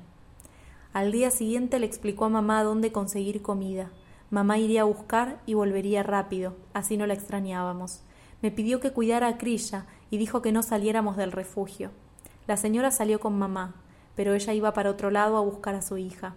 Al 0.94 1.12
día 1.12 1.32
siguiente 1.32 1.80
le 1.80 1.86
explicó 1.86 2.26
a 2.26 2.30
mamá 2.30 2.64
dónde 2.64 2.92
conseguir 2.92 3.42
comida. 3.42 3.90
Mamá 4.30 4.58
iría 4.58 4.82
a 4.82 4.86
buscar 4.86 5.42
y 5.46 5.54
volvería 5.54 6.04
rápido, 6.04 6.56
así 6.74 6.98
no 6.98 7.08
la 7.08 7.14
extrañábamos. 7.14 8.02
Me 8.42 8.52
pidió 8.52 8.80
que 8.82 8.92
cuidara 8.92 9.28
a 9.28 9.38
Crilla 9.38 9.86
y 10.10 10.18
dijo 10.18 10.42
que 10.42 10.52
no 10.52 10.64
saliéramos 10.64 11.16
del 11.16 11.32
refugio. 11.32 11.92
La 12.48 12.58
señora 12.58 12.92
salió 12.92 13.20
con 13.22 13.38
mamá, 13.40 13.76
pero 14.16 14.34
ella 14.34 14.54
iba 14.54 14.74
para 14.74 14.90
otro 14.90 15.12
lado 15.12 15.38
a 15.38 15.42
buscar 15.42 15.76
a 15.76 15.82
su 15.82 15.98
hija. 15.98 16.36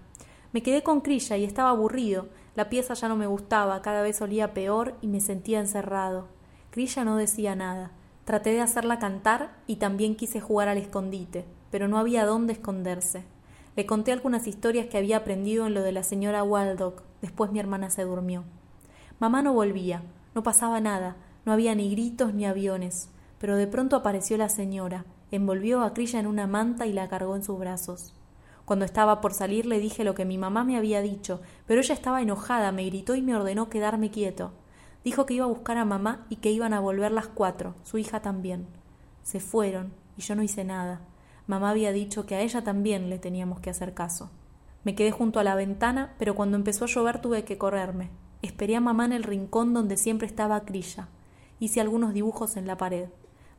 Me 0.54 0.62
quedé 0.62 0.84
con 0.84 1.00
Crilla 1.00 1.37
y 1.37 1.42
estaba 1.42 1.70
aburrido. 1.70 2.28
La 2.54 2.70
pieza 2.70 2.94
ya 2.94 3.08
no 3.08 3.16
me 3.16 3.26
gustaba, 3.26 3.82
cada 3.82 4.02
vez 4.02 4.23
olía 4.23 4.54
peor 4.54 4.94
y 5.00 5.08
me 5.08 5.20
sentía 5.20 5.58
encerrado. 5.58 6.28
Crilla 6.70 7.04
no 7.04 7.16
decía 7.16 7.56
nada. 7.56 7.90
Traté 8.25 8.52
de 8.52 8.61
hacerla 8.61 9.00
cantar 9.00 9.56
y 9.66 9.76
también 9.76 10.14
quise 10.14 10.40
jugar 10.40 10.68
al 10.68 10.78
escondite, 10.78 11.44
pero 11.73 11.88
no 11.88 11.99
había 11.99 12.25
dónde 12.25 12.52
esconderse. 12.52 13.25
Le 13.75 13.84
conté 13.84 14.12
algunas 14.12 14.46
historias 14.46 14.87
que 14.87 14.96
había 14.96 15.16
aprendido 15.16 15.66
en 15.66 15.75
lo 15.75 15.82
de 15.82 15.90
la 15.90 16.04
señora 16.04 16.44
Waldock. 16.44 17.02
Después 17.20 17.50
mi 17.50 17.58
hermana 17.58 17.90
se 17.90 18.04
durmió. 18.04 18.44
Mamá 19.18 19.42
no 19.42 19.54
volvía, 19.54 20.04
no 20.37 20.44
pasaba 20.44 20.78
nada, 20.78 21.16
no 21.44 21.52
había 21.52 21.75
ni 21.75 21.90
gritos 21.90 22.32
ni 22.32 22.46
aviones. 22.46 23.08
Pero 23.40 23.56
de 23.56 23.66
pronto 23.66 23.96
apareció 23.96 24.37
la 24.37 24.49
señora, 24.49 25.04
envolvió 25.32 25.82
a 25.82 25.94
Crilla 25.94 26.20
en 26.20 26.28
una 26.28 26.46
manta 26.46 26.87
y 26.87 26.92
la 26.92 27.08
cargó 27.08 27.34
en 27.34 27.42
sus 27.42 27.58
brazos. 27.58 28.14
Cuando 28.64 28.85
estaba 28.85 29.21
por 29.21 29.35
salir 29.35 29.66
le 29.66 29.78
dije 29.78 30.04
lo 30.04 30.14
que 30.14 30.25
mi 30.25 30.38
mamá 30.38 30.64
me 30.64 30.76
había 30.76 31.02
dicho, 31.02 31.40
pero 31.66 31.80
ella 31.80 31.94
estaba 31.94 32.23
enojada, 32.23 32.73
me 32.73 32.87
gritó 32.87 33.14
y 33.14 33.23
me 33.23 33.37
ordenó 33.37 33.68
quedarme 33.68 34.11
quieto. 34.11 34.52
Dijo 35.04 35.26
que 35.26 35.35
iba 35.35 35.44
a 35.44 35.49
buscar 35.49 35.76
a 35.76 35.85
mamá 35.85 36.25
y 36.30 36.37
que 36.37 36.50
iban 36.50 36.73
a 36.73 36.80
volver 36.80 37.12
las 37.12 37.26
cuatro, 37.26 37.75
su 37.83 37.99
hija 37.99 38.23
también. 38.23 38.66
Se 39.23 39.38
fueron 39.38 39.92
y 40.16 40.23
yo 40.23 40.35
no 40.35 40.42
hice 40.42 40.64
nada. 40.64 41.02
Mamá 41.47 41.71
había 41.71 41.92
dicho 41.92 42.25
que 42.25 42.37
a 42.37 42.40
ella 42.40 42.64
también 42.64 43.11
le 43.11 43.18
teníamos 43.18 43.61
que 43.61 43.68
hacer 43.68 43.92
caso. 43.92 44.30
Me 44.83 44.94
quedé 44.94 45.11
junto 45.11 45.40
a 45.40 45.44
la 45.44 45.54
ventana, 45.54 46.14
pero 46.18 46.35
cuando 46.35 46.56
empezó 46.56 46.85
a 46.85 46.88
llover 46.88 47.21
tuve 47.21 47.44
que 47.44 47.59
correrme. 47.59 48.11
Esperé 48.40 48.76
a 48.76 48.80
mamá 48.80 49.04
en 49.04 49.12
el 49.12 49.25
rincón 49.25 49.75
donde 49.75 49.99
siempre 49.99 50.26
estaba 50.26 50.64
Crilla. 50.64 51.09
Hice 51.59 51.83
algunos 51.83 52.14
dibujos 52.14 52.56
en 52.56 52.66
la 52.66 52.78
pared. 52.78 53.09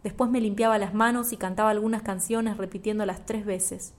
Después 0.03 0.29
me 0.31 0.41
limpiaba 0.41 0.77
las 0.79 0.93
manos 0.95 1.31
y 1.31 1.37
cantaba 1.37 1.69
algunas 1.69 2.01
canciones 2.01 2.57
repitiéndolas 2.57 3.25
tres 3.25 3.45
veces. 3.45 3.93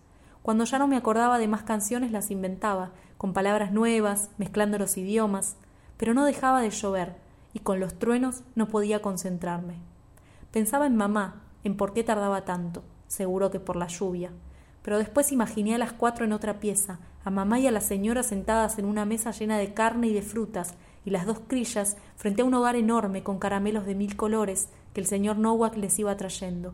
Cuando 0.46 0.62
ya 0.62 0.78
no 0.78 0.86
me 0.86 0.96
acordaba 0.96 1.40
de 1.40 1.48
más 1.48 1.64
canciones 1.64 2.12
las 2.12 2.30
inventaba, 2.30 2.92
con 3.18 3.32
palabras 3.32 3.72
nuevas, 3.72 4.30
mezclando 4.38 4.78
los 4.78 4.96
idiomas, 4.96 5.56
pero 5.96 6.14
no 6.14 6.24
dejaba 6.24 6.60
de 6.60 6.70
llover, 6.70 7.16
y 7.52 7.58
con 7.58 7.80
los 7.80 7.98
truenos 7.98 8.44
no 8.54 8.68
podía 8.68 9.02
concentrarme. 9.02 9.74
Pensaba 10.52 10.86
en 10.86 10.94
mamá, 10.94 11.42
en 11.64 11.76
por 11.76 11.92
qué 11.92 12.04
tardaba 12.04 12.44
tanto 12.44 12.84
seguro 13.08 13.50
que 13.50 13.58
por 13.58 13.74
la 13.74 13.88
lluvia. 13.88 14.30
Pero 14.82 14.98
después 14.98 15.32
imaginé 15.32 15.74
a 15.74 15.78
las 15.78 15.92
cuatro 15.92 16.24
en 16.24 16.32
otra 16.32 16.60
pieza, 16.60 17.00
a 17.24 17.30
mamá 17.30 17.58
y 17.58 17.66
a 17.66 17.72
la 17.72 17.80
señora 17.80 18.22
sentadas 18.22 18.78
en 18.78 18.84
una 18.84 19.04
mesa 19.04 19.32
llena 19.32 19.58
de 19.58 19.74
carne 19.74 20.06
y 20.06 20.14
de 20.14 20.22
frutas, 20.22 20.74
y 21.04 21.10
las 21.10 21.26
dos 21.26 21.40
crillas 21.48 21.96
frente 22.14 22.42
a 22.42 22.44
un 22.44 22.54
hogar 22.54 22.76
enorme 22.76 23.24
con 23.24 23.40
caramelos 23.40 23.84
de 23.84 23.96
mil 23.96 24.14
colores 24.14 24.68
que 24.94 25.00
el 25.00 25.08
señor 25.08 25.38
Nowak 25.38 25.76
les 25.76 25.98
iba 25.98 26.16
trayendo. 26.16 26.72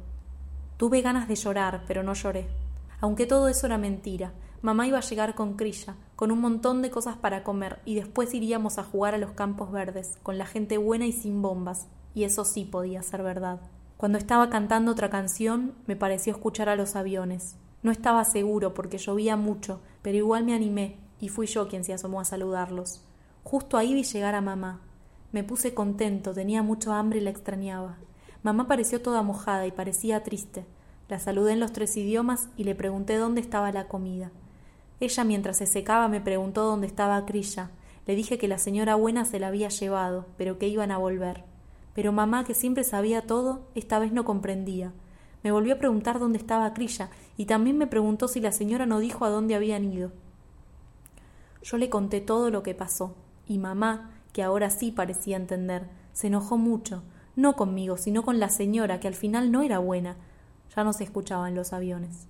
Tuve 0.76 1.00
ganas 1.00 1.26
de 1.26 1.36
llorar, 1.36 1.84
pero 1.88 2.02
no 2.02 2.12
lloré. 2.12 2.61
Aunque 3.02 3.26
todo 3.26 3.48
eso 3.48 3.66
era 3.66 3.78
mentira, 3.78 4.32
mamá 4.62 4.86
iba 4.86 4.96
a 4.96 5.02
llegar 5.02 5.34
con 5.34 5.54
Crilla, 5.54 5.96
con 6.14 6.30
un 6.30 6.40
montón 6.40 6.82
de 6.82 6.90
cosas 6.92 7.16
para 7.16 7.42
comer, 7.42 7.80
y 7.84 7.96
después 7.96 8.32
iríamos 8.32 8.78
a 8.78 8.84
jugar 8.84 9.16
a 9.16 9.18
los 9.18 9.32
campos 9.32 9.72
verdes, 9.72 10.18
con 10.22 10.38
la 10.38 10.46
gente 10.46 10.78
buena 10.78 11.04
y 11.04 11.10
sin 11.10 11.42
bombas, 11.42 11.88
y 12.14 12.22
eso 12.22 12.44
sí 12.44 12.64
podía 12.64 13.02
ser 13.02 13.24
verdad. 13.24 13.60
Cuando 13.96 14.18
estaba 14.18 14.50
cantando 14.50 14.92
otra 14.92 15.10
canción, 15.10 15.74
me 15.88 15.96
pareció 15.96 16.32
escuchar 16.32 16.68
a 16.68 16.76
los 16.76 16.94
aviones. 16.94 17.56
No 17.82 17.90
estaba 17.90 18.24
seguro 18.24 18.72
porque 18.72 18.98
llovía 18.98 19.36
mucho, 19.36 19.80
pero 20.02 20.18
igual 20.18 20.44
me 20.44 20.54
animé 20.54 20.96
y 21.18 21.28
fui 21.28 21.48
yo 21.48 21.66
quien 21.66 21.82
se 21.82 21.92
asomó 21.92 22.20
a 22.20 22.24
saludarlos. 22.24 23.04
Justo 23.42 23.78
ahí 23.78 23.94
vi 23.94 24.04
llegar 24.04 24.36
a 24.36 24.40
mamá. 24.40 24.80
Me 25.32 25.42
puse 25.42 25.74
contento, 25.74 26.32
tenía 26.34 26.62
mucho 26.62 26.92
hambre 26.92 27.18
y 27.18 27.22
la 27.22 27.30
extrañaba. 27.30 27.96
Mamá 28.44 28.68
pareció 28.68 29.02
toda 29.02 29.22
mojada 29.22 29.66
y 29.66 29.72
parecía 29.72 30.22
triste. 30.22 30.64
La 31.12 31.18
saludé 31.18 31.52
en 31.52 31.60
los 31.60 31.74
tres 31.74 31.94
idiomas 31.98 32.48
y 32.56 32.64
le 32.64 32.74
pregunté 32.74 33.16
dónde 33.16 33.42
estaba 33.42 33.70
la 33.70 33.86
comida. 33.86 34.30
Ella 34.98 35.24
mientras 35.24 35.58
se 35.58 35.66
secaba 35.66 36.08
me 36.08 36.22
preguntó 36.22 36.64
dónde 36.64 36.86
estaba 36.86 37.26
Crilla. 37.26 37.70
Le 38.06 38.14
dije 38.14 38.38
que 38.38 38.48
la 38.48 38.56
señora 38.56 38.94
buena 38.94 39.26
se 39.26 39.38
la 39.38 39.48
había 39.48 39.68
llevado, 39.68 40.24
pero 40.38 40.58
que 40.58 40.68
iban 40.68 40.90
a 40.90 40.96
volver. 40.96 41.44
Pero 41.94 42.12
mamá, 42.12 42.44
que 42.44 42.54
siempre 42.54 42.82
sabía 42.82 43.26
todo, 43.26 43.60
esta 43.74 43.98
vez 43.98 44.10
no 44.10 44.24
comprendía. 44.24 44.94
Me 45.42 45.52
volvió 45.52 45.74
a 45.74 45.78
preguntar 45.78 46.18
dónde 46.18 46.38
estaba 46.38 46.72
Crilla 46.72 47.10
y 47.36 47.44
también 47.44 47.76
me 47.76 47.86
preguntó 47.86 48.26
si 48.26 48.40
la 48.40 48.50
señora 48.50 48.86
no 48.86 48.98
dijo 48.98 49.26
a 49.26 49.28
dónde 49.28 49.54
habían 49.54 49.84
ido. 49.84 50.12
Yo 51.62 51.76
le 51.76 51.90
conté 51.90 52.22
todo 52.22 52.48
lo 52.48 52.62
que 52.62 52.74
pasó, 52.74 53.14
y 53.46 53.58
mamá, 53.58 54.12
que 54.32 54.42
ahora 54.42 54.70
sí 54.70 54.90
parecía 54.92 55.36
entender, 55.36 55.90
se 56.14 56.28
enojó 56.28 56.56
mucho, 56.56 57.02
no 57.36 57.54
conmigo, 57.54 57.98
sino 57.98 58.22
con 58.22 58.40
la 58.40 58.48
señora, 58.48 58.98
que 58.98 59.08
al 59.08 59.14
final 59.14 59.52
no 59.52 59.60
era 59.60 59.78
buena. 59.78 60.16
Ya 60.74 60.84
no 60.84 60.92
se 60.92 61.04
escuchaban 61.04 61.54
los 61.54 61.72
aviones. 61.72 62.26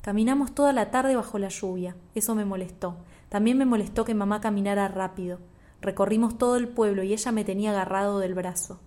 Caminamos 0.00 0.52
toda 0.52 0.72
la 0.72 0.90
tarde 0.90 1.16
bajo 1.16 1.38
la 1.38 1.48
lluvia. 1.48 1.96
Eso 2.14 2.34
me 2.34 2.44
molestó. 2.44 2.96
También 3.28 3.56
me 3.58 3.64
molestó 3.64 4.04
que 4.04 4.14
mamá 4.14 4.40
caminara 4.40 4.88
rápido. 4.88 5.38
Recorrimos 5.80 6.38
todo 6.38 6.56
el 6.56 6.68
pueblo 6.68 7.02
y 7.02 7.12
ella 7.12 7.32
me 7.32 7.44
tenía 7.44 7.70
agarrado 7.70 8.18
del 8.18 8.34
brazo. 8.34 8.78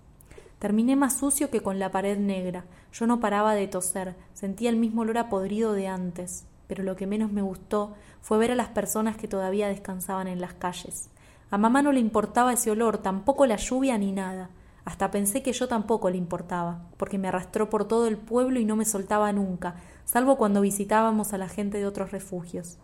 Terminé 0.59 0.95
más 0.95 1.17
sucio 1.17 1.49
que 1.49 1.61
con 1.61 1.79
la 1.79 1.91
pared 1.91 2.17
negra. 2.17 2.65
Yo 2.93 3.07
no 3.07 3.19
paraba 3.19 3.55
de 3.55 3.67
toser, 3.67 4.15
sentía 4.33 4.69
el 4.69 4.77
mismo 4.77 5.01
olor 5.01 5.17
a 5.17 5.27
podrido 5.27 5.73
de 5.73 5.87
antes, 5.87 6.45
pero 6.67 6.83
lo 6.83 6.95
que 6.95 7.07
menos 7.07 7.31
me 7.31 7.41
gustó 7.41 7.93
fue 8.21 8.37
ver 8.37 8.51
a 8.51 8.55
las 8.55 8.69
personas 8.69 9.17
que 9.17 9.27
todavía 9.27 9.67
descansaban 9.67 10.27
en 10.27 10.39
las 10.39 10.53
calles. 10.53 11.09
A 11.51 11.57
mamá 11.57 11.81
no 11.81 11.91
le 11.91 11.99
importaba 11.99 12.53
ese 12.53 12.71
olor, 12.71 12.97
tampoco 12.97 13.45
la 13.45 13.57
lluvia 13.57 13.97
ni 13.97 14.11
nada. 14.11 14.49
Hasta 14.85 15.09
pensé 15.09 15.41
que 15.41 15.51
yo 15.51 15.67
tampoco 15.67 16.11
le 16.11 16.17
importaba, 16.17 16.85
porque 16.97 17.17
me 17.17 17.27
arrastró 17.27 17.69
por 17.71 17.87
todo 17.87 18.07
el 18.07 18.17
pueblo 18.17 18.59
y 18.59 18.65
no 18.65 18.75
me 18.75 18.85
soltaba 18.85 19.33
nunca, 19.33 19.75
salvo 20.05 20.37
cuando 20.37 20.61
visitábamos 20.61 21.33
a 21.33 21.39
la 21.39 21.49
gente 21.49 21.79
de 21.79 21.87
otros 21.87 22.11
refugios. 22.11 22.77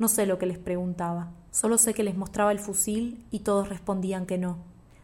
No 0.00 0.08
sé 0.08 0.26
lo 0.26 0.38
que 0.38 0.46
les 0.46 0.58
preguntaba, 0.58 1.30
solo 1.52 1.78
sé 1.78 1.94
que 1.94 2.02
les 2.02 2.16
mostraba 2.16 2.50
el 2.50 2.58
fusil 2.58 3.24
y 3.30 3.40
todos 3.40 3.68
respondían 3.68 4.26
que 4.26 4.36
no. 4.36 4.58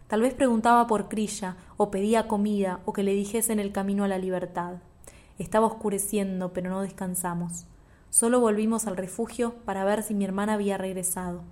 Tal 0.08 0.22
vez 0.22 0.34
preguntaba 0.34 0.88
por 0.88 1.08
Crilla, 1.08 1.56
o 1.76 1.92
pedía 1.92 2.26
comida, 2.26 2.80
o 2.84 2.92
que 2.92 3.04
le 3.04 3.14
dijesen 3.14 3.60
el 3.60 3.70
camino 3.70 4.02
a 4.02 4.08
la 4.08 4.18
libertad. 4.18 4.78
Estaba 5.38 5.68
oscureciendo, 5.68 6.52
pero 6.52 6.68
no 6.68 6.80
descansamos. 6.80 7.66
Solo 8.10 8.40
volvimos 8.40 8.88
al 8.88 8.96
refugio 8.96 9.54
para 9.64 9.84
ver 9.84 10.02
si 10.02 10.14
mi 10.14 10.24
hermana 10.24 10.54
había 10.54 10.76
regresado. 10.76 11.42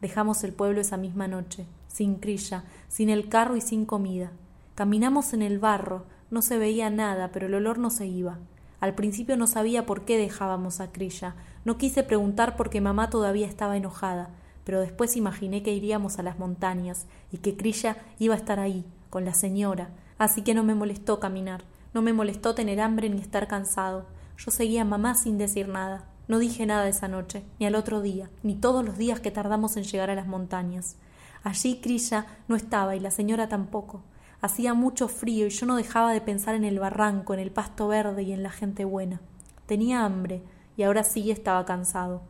Dejamos 0.00 0.44
el 0.44 0.52
pueblo 0.52 0.80
esa 0.80 0.96
misma 0.96 1.26
noche, 1.26 1.66
sin 1.88 2.14
Crilla, 2.14 2.62
sin 2.86 3.10
el 3.10 3.28
carro 3.28 3.56
y 3.56 3.60
sin 3.60 3.84
comida. 3.84 4.30
Caminamos 4.74 5.34
en 5.34 5.42
el 5.42 5.60
barro, 5.60 6.04
no 6.32 6.42
se 6.42 6.58
veía 6.58 6.90
nada, 6.90 7.30
pero 7.32 7.46
el 7.46 7.54
olor 7.54 7.78
no 7.78 7.90
se 7.90 8.06
iba. 8.06 8.38
Al 8.80 8.96
principio 8.96 9.36
no 9.36 9.46
sabía 9.46 9.86
por 9.86 10.04
qué 10.04 10.18
dejábamos 10.18 10.80
a 10.80 10.90
Crilla. 10.90 11.36
No 11.64 11.78
quise 11.78 12.02
preguntar 12.02 12.56
porque 12.56 12.80
mamá 12.80 13.08
todavía 13.08 13.46
estaba 13.46 13.76
enojada, 13.76 14.30
pero 14.64 14.80
después 14.80 15.16
imaginé 15.16 15.62
que 15.62 15.72
iríamos 15.72 16.18
a 16.18 16.24
las 16.24 16.40
montañas 16.40 17.06
y 17.30 17.38
que 17.38 17.56
Crilla 17.56 17.98
iba 18.18 18.34
a 18.34 18.36
estar 18.36 18.58
ahí, 18.58 18.84
con 19.10 19.24
la 19.24 19.32
señora. 19.32 19.90
Así 20.18 20.42
que 20.42 20.54
no 20.54 20.64
me 20.64 20.74
molestó 20.74 21.20
caminar, 21.20 21.62
no 21.92 22.02
me 22.02 22.12
molestó 22.12 22.56
tener 22.56 22.80
hambre 22.80 23.08
ni 23.08 23.20
estar 23.20 23.46
cansado. 23.46 24.06
Yo 24.36 24.50
seguía 24.50 24.82
a 24.82 24.84
mamá 24.84 25.14
sin 25.14 25.38
decir 25.38 25.68
nada. 25.68 26.04
No 26.26 26.40
dije 26.40 26.66
nada 26.66 26.88
esa 26.88 27.06
noche, 27.06 27.44
ni 27.60 27.66
al 27.66 27.76
otro 27.76 28.00
día, 28.00 28.28
ni 28.42 28.56
todos 28.56 28.84
los 28.84 28.98
días 28.98 29.20
que 29.20 29.30
tardamos 29.30 29.76
en 29.76 29.84
llegar 29.84 30.10
a 30.10 30.16
las 30.16 30.26
montañas. 30.26 30.96
Allí 31.44 31.80
Crilla 31.80 32.26
no 32.48 32.56
estaba 32.56 32.96
y 32.96 33.00
la 33.00 33.12
señora 33.12 33.48
tampoco. 33.48 34.02
Hacía 34.44 34.74
mucho 34.74 35.08
frío 35.08 35.46
y 35.46 35.48
yo 35.48 35.64
no 35.64 35.74
dejaba 35.74 36.12
de 36.12 36.20
pensar 36.20 36.54
en 36.54 36.64
el 36.64 36.78
barranco, 36.78 37.32
en 37.32 37.40
el 37.40 37.50
pasto 37.50 37.88
verde 37.88 38.24
y 38.24 38.32
en 38.32 38.42
la 38.42 38.50
gente 38.50 38.84
buena. 38.84 39.22
Tenía 39.64 40.04
hambre 40.04 40.42
y 40.76 40.82
ahora 40.82 41.02
sí 41.02 41.30
estaba 41.30 41.64
cansado. 41.64 42.20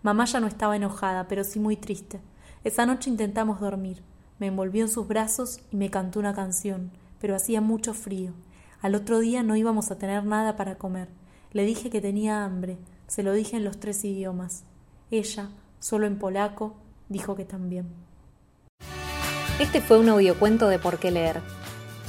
Mamá 0.00 0.26
ya 0.26 0.38
no 0.38 0.46
estaba 0.46 0.76
enojada, 0.76 1.26
pero 1.26 1.42
sí 1.42 1.58
muy 1.58 1.76
triste. 1.76 2.20
Esa 2.62 2.86
noche 2.86 3.10
intentamos 3.10 3.58
dormir. 3.58 4.04
Me 4.38 4.46
envolvió 4.46 4.84
en 4.84 4.88
sus 4.88 5.08
brazos 5.08 5.58
y 5.72 5.76
me 5.76 5.90
cantó 5.90 6.20
una 6.20 6.36
canción, 6.36 6.92
pero 7.20 7.34
hacía 7.34 7.60
mucho 7.60 7.94
frío. 7.94 8.30
Al 8.80 8.94
otro 8.94 9.18
día 9.18 9.42
no 9.42 9.56
íbamos 9.56 9.90
a 9.90 9.98
tener 9.98 10.24
nada 10.24 10.54
para 10.54 10.78
comer. 10.78 11.08
Le 11.50 11.64
dije 11.64 11.90
que 11.90 12.00
tenía 12.00 12.44
hambre, 12.44 12.78
se 13.08 13.24
lo 13.24 13.32
dije 13.32 13.56
en 13.56 13.64
los 13.64 13.80
tres 13.80 14.04
idiomas. 14.04 14.62
Ella, 15.10 15.48
solo 15.80 16.06
en 16.06 16.20
polaco, 16.20 16.76
dijo 17.08 17.34
que 17.34 17.44
también. 17.44 17.88
Este 19.58 19.80
fue 19.80 19.98
un 19.98 20.10
audiocuento 20.10 20.68
de 20.68 20.78
Por 20.78 20.98
qué 20.98 21.10
leer. 21.10 21.40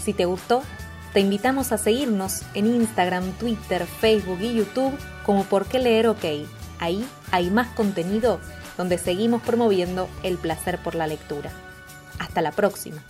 Si 0.03 0.13
te 0.13 0.25
gustó, 0.25 0.63
Te 1.13 1.21
invitamos 1.21 1.71
a 1.71 1.77
seguirnos 1.77 2.41
en 2.53 2.67
Instagram, 2.67 3.31
Twitter, 3.39 3.85
Facebook 3.85 4.39
y 4.41 4.53
YouTube 4.53 4.93
como 5.25 5.45
Por 5.45 5.65
qué 5.65 5.79
leer 5.79 6.07
OK. 6.09 6.25
Ahí 6.79 7.07
hay 7.31 7.49
más 7.49 7.69
contenido 7.69 8.39
donde 8.77 8.97
seguimos 8.97 9.41
promoviendo 9.41 10.09
el 10.23 10.37
placer 10.37 10.77
por 10.83 10.93
la 10.93 11.07
lectura. 11.07 11.49
Hasta 12.19 12.41
la 12.41 12.51
próxima. 12.51 13.01